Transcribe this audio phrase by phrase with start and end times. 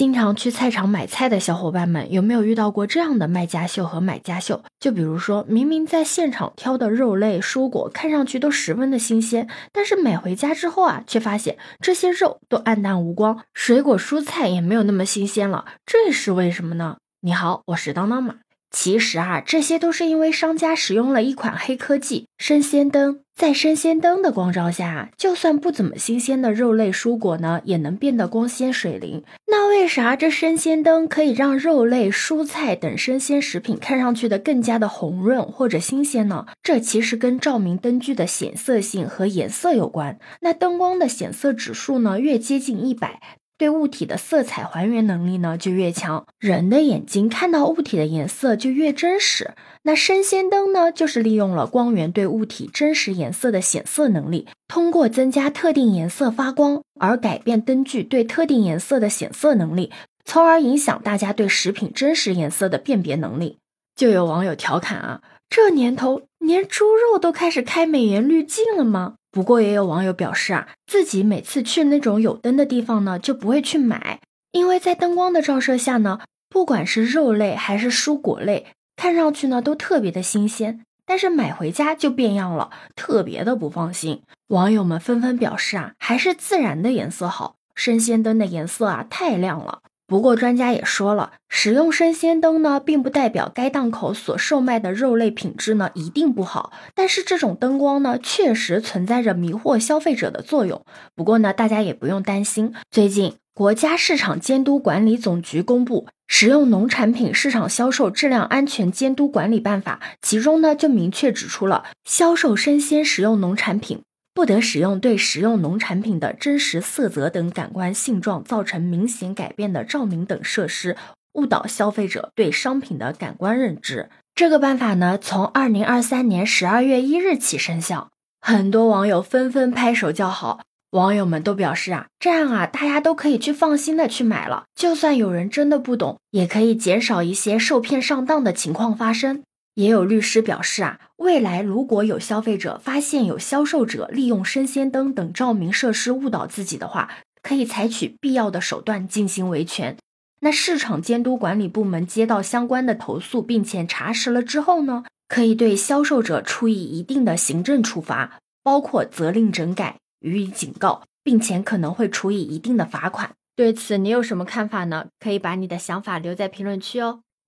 [0.00, 4.62] 经常去菜场买菜的小伙伴们，有没有遇到过这样的卖家秀和买家秀？
[4.78, 16.96] 就比如说明明在现场挑的肉类、蔬果看上去都十分的新鲜，但是买回家之后啊，却发现这些肉都暗淡无光，水果蔬菜也没有那么新鲜了，这是为什么呢？
[17.20, 18.36] 你好，我是当当马。
[18.70, 23.20] 其实啊，这些都是因为商家使用了一款黑科技——生鲜灯。
[23.34, 29.24] 在生鲜灯的光照下，就算不怎么新鲜的肉类蔬果呢，也能变得光鲜水灵。
[29.46, 36.46] 那为啥这生鲜灯可以让肉类、蔬菜等生鲜食品看上去的更加的红润或者新鲜呢？
[36.62, 40.18] 这其实跟照明灯具的显色性和颜色有关。
[40.42, 43.20] 那灯光的显色指数呢，越接近一百。
[43.60, 49.50] 对物体的色彩还原能力呢就越强，人的眼睛看到物体的颜色就越真实。
[49.82, 59.92] 那生鲜灯呢，就是利用了光源对物体真实颜色的显色能力，通过增加特定颜色发光而改变灯具对特定颜色的显色能力，
[60.24, 63.58] 从而影响大家对食品真实颜色的辨别能力。
[63.94, 65.20] 就有网友调侃啊，
[65.50, 69.16] 这年头连猪肉都开始开美颜滤镜了吗？
[69.32, 74.20] 不过也有网友表示啊，自己每次去那种有灯的地方呢，就不会去买，
[74.52, 84.22] 因为在灯光的照射下呢，不管是肉类还是蔬果类，看上去呢都特别的新鲜，但是买回家就变样了，特别的不放心。
[84.50, 89.80] 网友们纷纷表示啊，还是自然的颜色好，生鲜灯的颜色啊太亮了。
[90.10, 96.72] 不过专家也说了，使用生鲜灯呢，并不代表该档口所售卖的肉类品质呢一定不好。
[96.96, 100.84] 但是这种灯光呢，确实存在着迷惑消费者的作用。
[101.14, 114.00] 不过呢，大家也不用担心，最近国家市场监督管理总局公布《食用农产品市场销售质量安全监督管理办法》，其中呢就明确指出了，销售生鲜食用农产品。
[114.32, 120.96] 不得使用对食用农产品的真实色泽等感官性状造成明显改变的照明等设施，
[121.34, 124.08] 误导消费者对商品的感官认知。
[124.34, 128.08] 这个办法呢，从二零二三年十二月一日起生效。
[128.40, 130.60] 很多网友纷纷拍手叫好，
[130.92, 134.64] 网友们都表示啊，这样啊，大家都可以去放心的去买了。
[134.74, 139.42] 就算有人真的不懂，也可以减少一些受骗上当的情况发生。
[139.74, 147.10] 也有律师表示啊，未来如果有消费者发现有销售者利用生鲜灯等照明设施误导自己的话，
[147.42, 149.96] 可以采取必要的手段进行维权。
[150.40, 163.32] 那市场监督管理部门接到相关的投诉，并且查实了之后呢，可以对销售者处以一定的行政处罚，包括责令整改、予以警告，并且可能会处以一定的罚款。
[163.54, 165.06] 对此你有什么看法呢？
[165.18, 167.20] 可以把你的想法留在评论区哦。